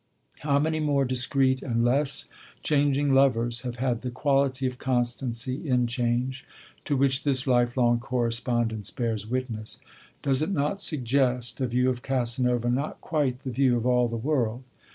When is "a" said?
11.61-11.67